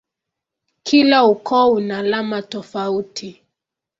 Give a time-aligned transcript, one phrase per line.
[0.83, 3.29] Kila ukoo una alama tofauti.